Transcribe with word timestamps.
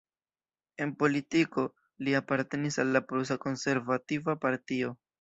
En 0.85 0.89
politiko, 1.03 1.67
li 2.07 2.17
apartenis 2.21 2.81
al 2.87 2.93
la 2.97 3.05
prusa 3.13 3.41
konservativa 3.47 4.41
partio. 4.49 4.95